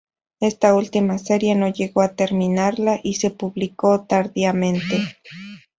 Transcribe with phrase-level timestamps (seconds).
[0.39, 5.13] Esta última serie no llegó a terminarla, y se publicó tardíamente.